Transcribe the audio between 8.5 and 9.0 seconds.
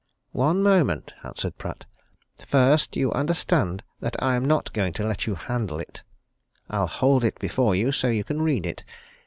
it.